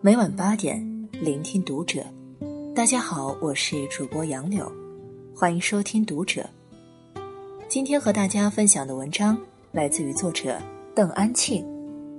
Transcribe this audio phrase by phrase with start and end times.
[0.00, 0.80] 每晚八点，
[1.12, 2.04] 聆听读者。
[2.74, 4.70] 大家好，我是主播杨柳，
[5.34, 6.48] 欢迎收听读者。
[7.68, 9.36] 今天和大家分享的文章
[9.72, 10.60] 来自于作者
[10.94, 11.64] 邓安庆，《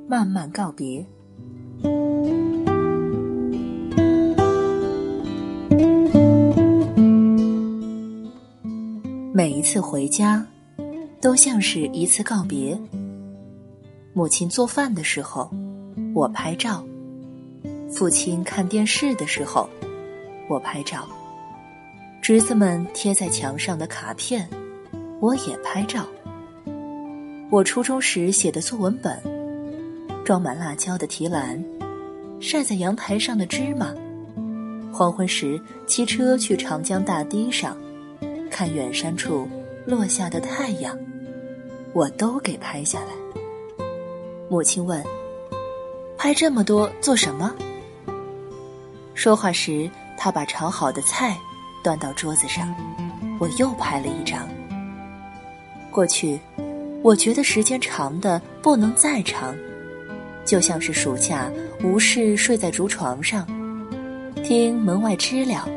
[0.07, 0.99] 慢慢告别》。
[9.47, 10.45] 每一次回家，
[11.21, 12.77] 都像是一次告别。
[14.11, 15.49] 母亲做饭的时候，
[16.13, 16.83] 我拍照。
[17.89, 19.69] 父亲看电视的时候，
[20.49, 21.07] 我拍照；
[22.21, 24.45] 侄子们贴在墙上的卡片，
[25.21, 26.05] 我也拍照。
[27.49, 29.17] 我初中时写的作文本，
[30.25, 31.63] 装满辣椒的提篮，
[32.41, 33.95] 晒在阳台上的芝麻，
[34.91, 37.77] 黄昏时骑车去长江大堤上，
[38.49, 39.47] 看远山处
[39.85, 40.97] 落下的太阳，
[41.93, 43.07] 我都给拍下来。
[44.49, 45.03] 母亲问
[46.17, 47.53] ：“拍这么多做什么？”
[49.13, 51.37] 说话时，他把炒好的菜
[51.83, 52.73] 端到桌子上，
[53.39, 54.47] 我又拍了一张。
[55.91, 56.39] 过去，
[57.01, 59.55] 我觉得时间长的不能再长，
[60.45, 61.51] 就像是暑假
[61.83, 63.45] 无事睡在竹床上，
[64.43, 65.67] 听门外知了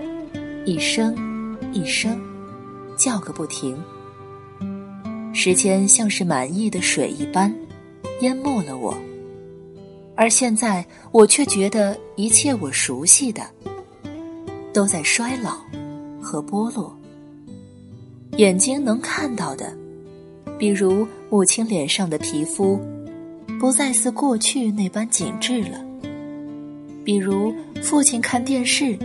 [0.67, 1.17] 一声
[1.73, 2.21] 一声
[3.01, 3.83] 叫个不停。
[5.33, 7.55] 时间像是满溢的水一般，
[8.21, 8.95] 淹没了我。
[10.15, 13.43] 而现在，我却觉得一切我熟悉的，
[14.71, 15.57] 都在衰老
[16.21, 16.95] 和剥落。
[18.37, 19.75] 眼睛能看到的，
[20.59, 22.79] 比如母亲脸上的皮肤，
[23.59, 25.79] 不再似过去那般紧致了；
[27.03, 28.99] 比如父亲看电视，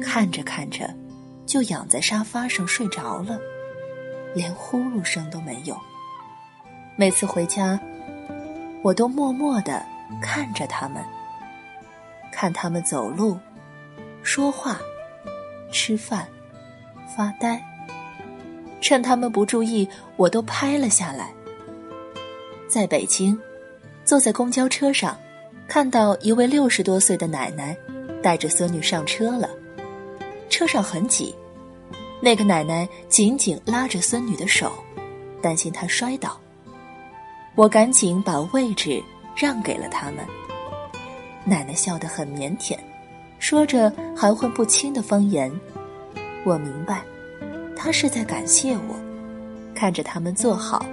[0.00, 0.88] 看着看着，
[1.46, 3.38] 就仰在沙发上睡着了，
[4.34, 5.76] 连呼噜声都没有。
[6.96, 7.78] 每次回家，
[8.82, 9.84] 我都默默的。
[10.22, 11.04] 看着他们，
[12.30, 13.36] 看他们走路、
[14.22, 14.78] 说话、
[15.72, 16.28] 吃饭、
[17.16, 17.60] 发呆。
[18.80, 21.32] 趁他们不注意，我都拍了下来。
[22.68, 23.36] 在北京，
[24.04, 25.18] 坐在公交车上，
[25.66, 27.76] 看到一位六十多岁的奶奶
[28.22, 29.50] 带着孙女上车了。
[30.56, 31.34] 车上很挤，
[32.18, 34.72] 那个奶奶紧紧拉着孙女的手，
[35.42, 36.40] 担心她摔倒。
[37.54, 39.02] 我赶紧把位置。
[39.38, 40.24] 让给了他们。
[41.44, 42.74] 奶奶笑得很腼腆，
[43.38, 45.52] 说着含混不清的方言。
[46.42, 47.02] 我明白，
[47.76, 48.96] 她是在感谢我。
[49.74, 50.86] 看着他们坐好，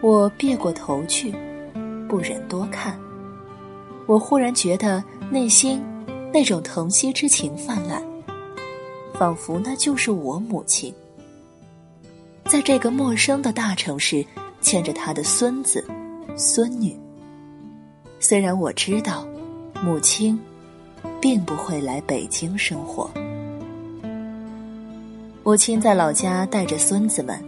[0.00, 1.32] 我别过头去，
[2.08, 2.98] 不忍多看。
[4.06, 5.00] 我忽然觉得
[5.30, 5.80] 内心
[6.32, 8.02] 那种疼惜之情泛滥，
[9.20, 10.94] 仿佛那就是我母亲，
[12.46, 14.24] 在这个陌生的大城市，
[14.62, 15.86] 牵着她的孙子、
[16.38, 16.98] 孙女。
[18.18, 19.28] 虽然我知道，
[19.84, 20.40] 母亲
[21.20, 23.10] 并不会来北京生活。
[25.44, 27.38] 母亲在老家带着孙子们，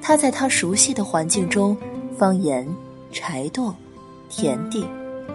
[0.00, 1.76] 她在她熟悉的环境中，
[2.16, 2.66] 方言、
[3.12, 3.70] 柴垛、
[4.30, 4.86] 田地、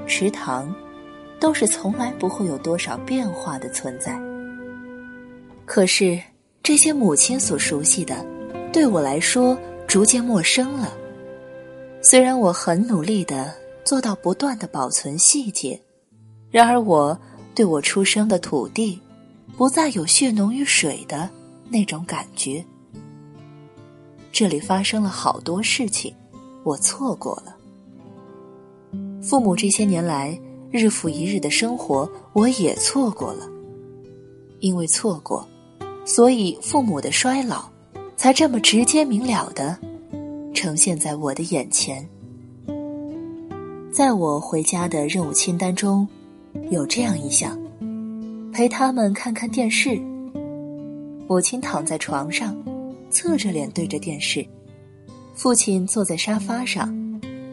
[0.08, 0.74] 池塘，
[1.40, 4.20] 都是从来不会有多少变化的存在。
[5.66, 6.22] 可是
[6.62, 8.26] 这些母亲所熟悉的，
[8.72, 9.58] 对我来说
[9.88, 10.94] 逐渐陌生了。
[12.02, 13.54] 虽然我很努力的。
[13.84, 15.78] 做到不断的保存细节，
[16.52, 17.18] 然而我
[17.56, 18.98] 对我出生的土地，
[19.58, 21.28] 不再有血浓于水的
[21.68, 22.64] 那种感觉。
[24.32, 26.14] 这里发生了好多事情，
[26.64, 27.58] 我错过了。
[29.22, 30.40] 父母这些年来
[30.70, 33.50] 日复一日的生活，我也错过了。
[34.60, 35.46] 因为错过，
[36.03, 37.66] 所以父母的衰老，
[38.17, 39.78] 才这么直接明了的
[40.53, 42.07] 呈现在我的眼前。
[43.91, 46.07] 在我回家的任务清单中，
[46.69, 47.57] 有这样一项：
[48.53, 50.00] 陪他们看看电视。
[51.27, 52.56] 母亲躺在床上，
[53.09, 54.44] 侧着脸对着电视；
[55.33, 56.94] 父亲坐在沙发上，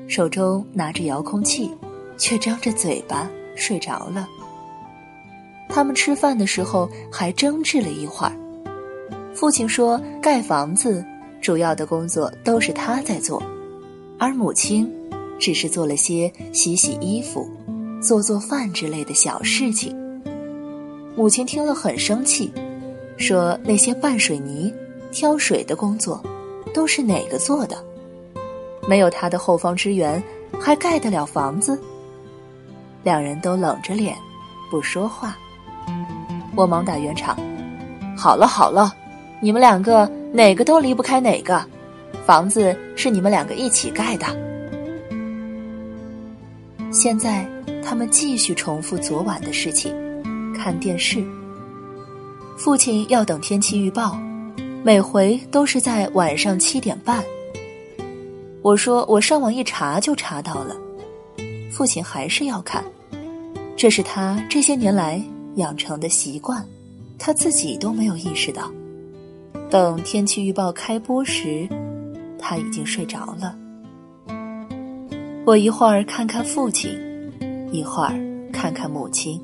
[0.08, 1.70] 手中拿着遥控器，
[2.16, 4.28] 却张着嘴巴睡着了。
[5.68, 8.32] 他们吃饭的时候还争执了一会儿。
[9.34, 11.04] 父亲说：“盖房子
[11.40, 13.42] 主要的工作都是他在做，
[14.18, 14.90] 而母亲……”
[15.40, 17.48] 只是做了些洗洗衣服、
[18.02, 19.96] 做做饭之类的小事情。
[21.14, 22.52] 母亲听了很生气，
[23.16, 24.74] 说：“那些拌水泥、
[25.12, 26.20] 挑水的工作，
[26.74, 27.76] 都是哪个做的？
[28.88, 30.20] 没有他的后方支援，
[30.60, 31.80] 还盖得了房子？”
[33.04, 34.16] 两人都冷着脸，
[34.72, 35.38] 不说话。
[36.58, 37.38] 我忙打圆场
[38.18, 38.92] ：“好了好了，
[39.40, 41.64] 你们两个哪个都离不开哪个，
[42.26, 44.26] 房子是你们两个一起盖的。”
[46.90, 47.48] 现在，
[47.80, 49.94] 他们继续重复昨晚的事情，
[50.52, 51.24] 看电视。
[52.56, 54.18] 父亲要等天气预报，
[54.82, 57.22] 每回都是在晚上七点半。
[58.62, 60.74] 我说我上网一查就查到了，
[61.70, 62.82] 父亲还是要看，
[63.76, 65.22] 这是他这些年来
[65.56, 66.64] 养成的习惯，
[67.18, 68.70] 他自己都没有意识到。
[69.70, 71.68] 等天气预报开播时，
[72.38, 73.56] 他已经睡着了。
[75.44, 76.90] 我一会儿看看父亲，
[77.72, 78.14] 一会儿
[78.52, 79.40] 看看母亲。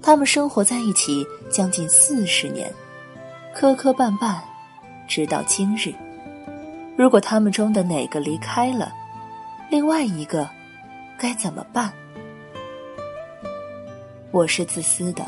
[0.00, 2.72] 他们生活在一起将近四十年，
[3.54, 4.36] 磕磕绊绊，
[5.08, 5.92] 直到今日。
[6.96, 8.92] 如果他们中的哪个离开了，
[9.70, 10.48] 另外一个
[11.18, 11.92] 该怎么办？
[14.34, 15.24] 我是自私的，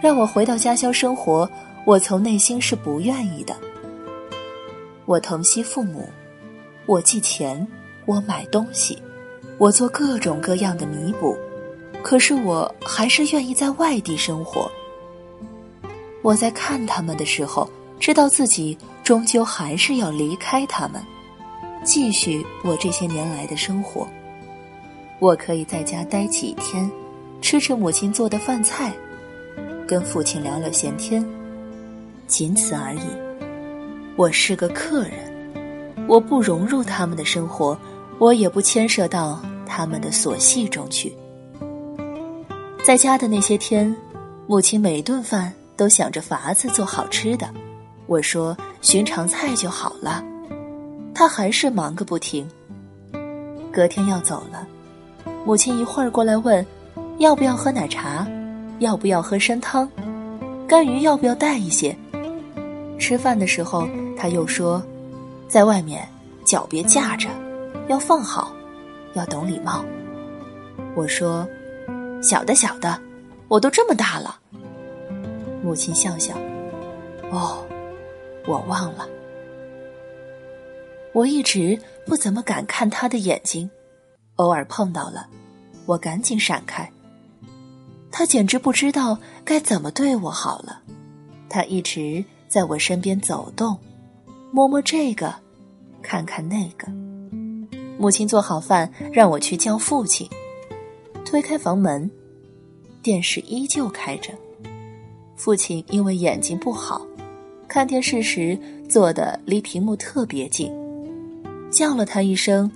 [0.00, 1.46] 让我回到家乡生活，
[1.84, 3.54] 我从内心是不愿意的。
[5.04, 6.08] 我疼惜父母，
[6.86, 7.66] 我寄钱。
[8.06, 9.00] 我买东西，
[9.58, 11.36] 我做各种各样的弥补，
[12.02, 14.68] 可是我还是愿意在外地生活。
[16.22, 17.68] 我在看他们的时候，
[18.00, 21.00] 知道自己终究还是要离开他们，
[21.84, 24.08] 继续我这些年来的生活。
[25.20, 26.90] 我可以在家待几天，
[27.42, 28.94] 吃吃母亲做的饭菜，
[29.86, 31.28] 跟父亲聊聊闲天，
[32.28, 33.00] 仅此而已。
[34.16, 37.76] 我是个客人，我不融入他们的生活。
[38.18, 41.12] 我也不牵涉到他们的琐细中去。
[42.84, 43.94] 在家的那些天，
[44.46, 47.50] 母亲每顿饭都想着法子做好吃的。
[48.06, 50.22] 我说寻常菜就好了，
[51.12, 52.48] 她还是忙个不停。
[53.72, 54.68] 隔天要走了，
[55.44, 56.64] 母亲一会儿过来问，
[57.18, 58.26] 要不要喝奶茶，
[58.80, 59.88] 要不要喝参汤，
[60.66, 61.96] 干鱼要不要带一些。
[62.98, 64.82] 吃饭的时候，他又说，
[65.48, 66.06] 在外面
[66.44, 67.28] 脚别架着。
[67.88, 68.52] 要放好，
[69.14, 69.84] 要懂礼貌。
[70.94, 71.46] 我说
[72.22, 72.98] ：“小的，小的，
[73.48, 74.38] 我都这么大了。”
[75.62, 76.34] 母亲笑笑
[77.30, 77.58] ：“哦，
[78.46, 79.06] 我忘了。”
[81.12, 83.68] 我一直不怎么敢看他的眼睛，
[84.36, 85.26] 偶尔碰到了，
[85.84, 86.88] 我赶紧闪开。
[88.12, 90.80] 他简直不知道该怎么对我好了。
[91.48, 93.76] 他一直在我身边走动，
[94.52, 95.34] 摸摸这个，
[96.02, 96.86] 看看那个。
[97.98, 100.28] 母亲做好饭，让我去叫父亲。
[101.24, 102.10] 推开房门，
[103.02, 104.32] 电视依旧开着。
[105.34, 107.06] 父亲因为眼睛不好，
[107.66, 110.70] 看电视时坐的离屏幕特别近。
[111.70, 112.70] 叫了他一声，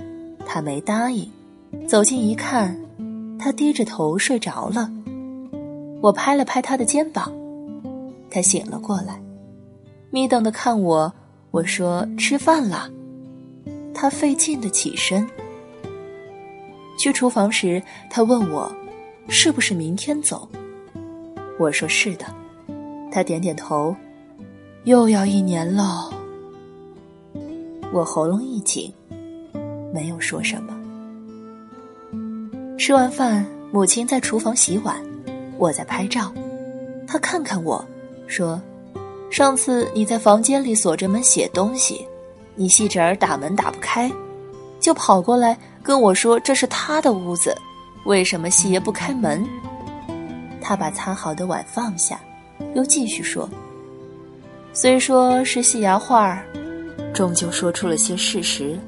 [0.47, 1.31] 他没答应。
[1.87, 2.75] 走近一看，
[3.39, 4.91] 他低着头睡着了。
[6.01, 7.33] 我拍了拍他的肩膀，
[8.31, 9.21] 他醒了过来，
[10.11, 11.13] 眯瞪的看我。
[11.51, 12.91] 我说：“吃饭了。”
[13.95, 15.27] 他费劲的起身，
[16.99, 18.71] 去厨房时，他问我
[19.29, 20.47] ：“是不是明天走？”
[21.59, 22.27] 我说：“是的。”
[23.11, 23.97] 他点点头，
[24.85, 26.11] 又要一年了。
[27.91, 28.93] 我喉咙一紧，
[29.95, 30.77] 没有说什么。
[32.77, 35.03] 吃完饭，母亲在厨房洗碗，
[35.59, 36.33] 我在拍照。
[37.07, 37.85] 他看看我，
[38.27, 38.61] 说
[39.31, 42.07] ：“上次你在房间里锁着门写东西。”
[42.59, 44.11] 你细侄儿打门打不开，
[44.81, 47.55] 就跑过来跟我说：“这是他的屋子，
[48.07, 49.47] 为什么细爷不开门？”
[50.59, 52.19] 他把擦好的碗放下，
[52.75, 53.47] 又继续说
[54.73, 56.47] ：“虽说是细牙话儿，
[57.13, 58.79] 终究说出了些事实。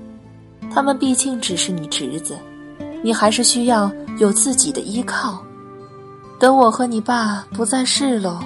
[0.73, 2.39] 他们毕竟只是你侄子，
[3.03, 5.45] 你还是需要有自己的依靠。
[6.39, 8.39] 等我和你爸不在世喽，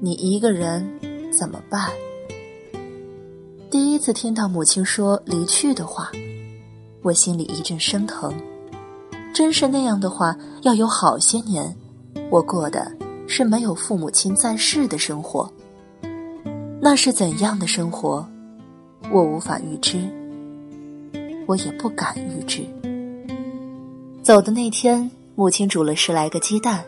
[0.00, 0.84] 你一个人
[1.32, 1.88] 怎么办？”
[3.70, 6.10] 第一次听到母亲说离去的话，
[7.02, 8.34] 我心里一阵生疼。
[9.32, 11.72] 真是那样的话，要有好些年，
[12.30, 12.90] 我过的
[13.28, 15.48] 是没有父母亲在世的生活。
[16.80, 18.26] 那是怎样的生活，
[19.12, 20.04] 我无法预知，
[21.46, 22.64] 我也不敢预知。
[24.20, 26.82] 走的那天，母亲煮了十来个鸡蛋，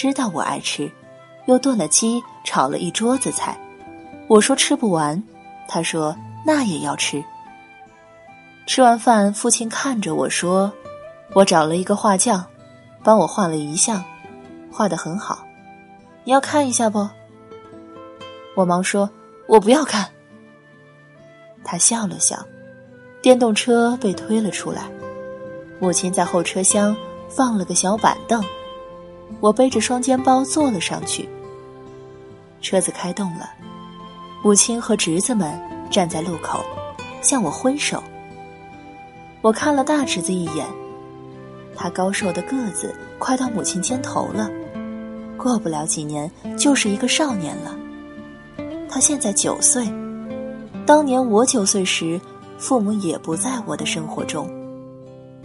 [0.00, 0.88] 知道我爱吃，
[1.46, 3.58] 又炖了鸡，炒了一桌子菜。
[4.28, 5.20] 我说吃不完。
[5.66, 6.14] 他说
[6.46, 7.20] ：“那也要吃。”
[8.64, 10.72] 吃完饭，父亲看着我说
[11.34, 12.46] ：“我找了一个画匠，
[13.02, 14.04] 帮我画了遗像，
[14.70, 15.44] 画的很好，
[16.22, 17.08] 你要看一下不？”
[18.54, 19.10] 我忙说
[19.48, 20.08] ：“我不要看。”
[21.64, 22.38] 他笑了笑，
[23.20, 24.84] 电动车被推了出来，
[25.80, 26.96] 母亲在后车厢
[27.28, 28.40] 放了个小板凳，
[29.40, 31.28] 我背着双肩包坐了上去，
[32.60, 33.50] 车子开动了，
[34.42, 35.58] 母亲和侄子们
[35.90, 36.60] 站在路口，
[37.22, 38.02] 向我挥手。
[39.40, 40.66] 我看了大侄子一眼，
[41.76, 44.50] 他高瘦的个子快到母亲肩头了，
[45.36, 47.76] 过不了几年就是一个少年了。
[48.90, 49.86] 他现在九岁，
[50.84, 52.20] 当年我九岁时，
[52.58, 54.50] 父母也不在我的生活中。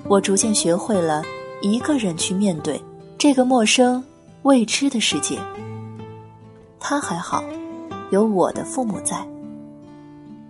[0.08, 1.24] 我逐渐学会了
[1.62, 2.82] 一个人去面对
[3.18, 4.04] 这个陌生
[4.44, 5.40] 未知的世界。
[6.80, 7.44] 他还好，
[8.12, 9.26] 有我的父母在。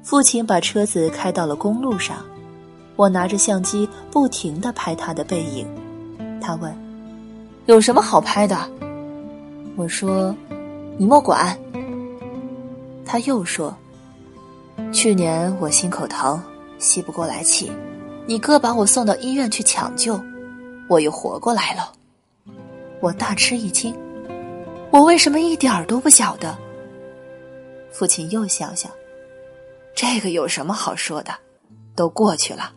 [0.01, 2.17] 父亲把车子开到了公路上，
[2.95, 5.67] 我拿着相机不停地拍他的背影。
[6.41, 6.75] 他问
[7.67, 8.57] ：“有什么好拍的？”
[9.77, 10.35] 我说
[10.97, 11.57] ：“你莫管。”
[13.05, 13.73] 他又说
[14.91, 16.41] ：“去年我心口疼，
[16.79, 17.71] 吸不过来气，
[18.25, 20.19] 你哥把我送到医院去抢救，
[20.89, 21.93] 我又活过来了。”
[23.03, 23.93] 我大吃一惊，
[24.89, 26.57] 我为什么一点儿都不晓得？
[27.91, 28.89] 父亲又笑笑
[29.93, 31.33] ：“这个有什么好说的？
[31.95, 32.71] 都过去了。”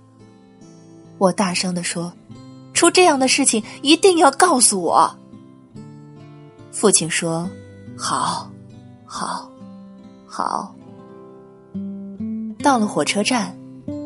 [1.18, 2.12] 我大声的说
[2.74, 5.16] ：“出这样的事情一定要告诉我。”
[6.74, 7.48] 父亲说
[7.96, 8.50] ：“好，
[9.04, 9.48] 好。”
[10.26, 10.74] 好，
[12.64, 13.56] 到了火车站，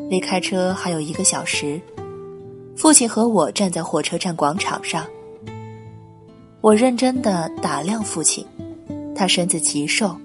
[0.07, 1.81] 离开车还有一个小时。
[2.77, 5.03] 父亲和我站在火车站广场上。
[6.61, 8.45] 我认真的打量父亲，
[9.15, 10.15] 他身子极瘦，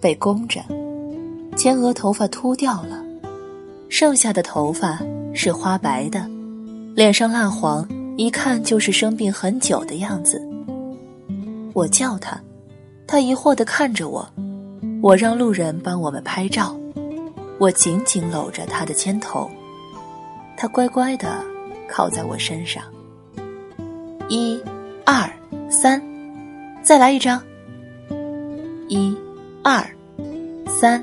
[0.00, 0.60] 背弓着，
[1.56, 3.04] 前额头发秃掉了，
[3.88, 5.00] 剩下的头发
[5.32, 6.28] 是花白的，
[6.96, 10.44] 脸上蜡黄，一看就是生病很久的样子。
[11.72, 12.40] 我叫他，
[13.06, 14.28] 他疑惑的看着我。
[15.00, 16.76] 我让路人帮我们拍照，
[17.58, 19.48] 我紧紧搂着他的肩头，
[20.56, 21.44] 他乖乖的
[21.88, 22.82] 靠在我身上。
[24.28, 24.60] 一、
[25.04, 25.30] 二、
[25.68, 26.02] 三，
[26.82, 27.42] 再来一张。
[28.88, 29.16] 一、
[29.62, 29.84] 二、
[30.66, 31.02] 三，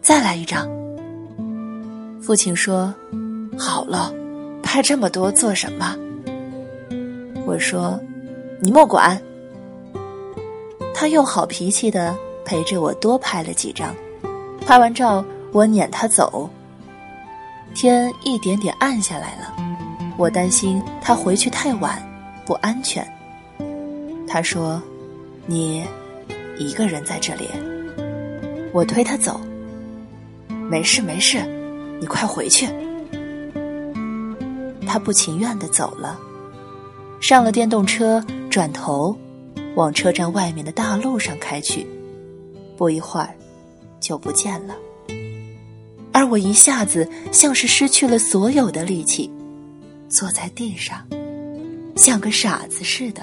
[0.00, 0.68] 再来一张。
[2.20, 2.94] 父亲说
[3.58, 4.12] ：“好了，
[4.62, 5.96] 拍这么多做什么？”
[7.46, 8.00] 我说
[8.60, 9.20] ：“你莫管。”
[10.94, 12.14] 他又好脾气的。
[12.44, 13.94] 陪着我多拍了几张，
[14.66, 16.50] 拍完照我撵他走。
[17.72, 19.54] 天一点点暗下来了，
[20.18, 22.02] 我担心他回去太晚
[22.44, 23.08] 不安全。
[24.32, 24.82] 他说
[25.44, 25.84] ：“你
[26.56, 27.50] 一个人在这里。”
[28.72, 29.38] 我推他走。
[30.70, 31.44] 没事没事，
[32.00, 32.66] 你快回去。
[34.86, 36.18] 他不情愿的走了，
[37.20, 39.14] 上了电动车，转头
[39.74, 41.86] 往车站外面的大路上开去。
[42.78, 43.34] 不一会儿，
[44.00, 44.74] 就不见了。
[46.10, 49.30] 而我一下子像是失去了所有的力气，
[50.08, 51.06] 坐在地上，
[51.96, 53.20] 像个傻子似的，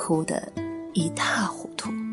[0.00, 0.50] 哭得
[0.94, 2.09] 一塌糊涂。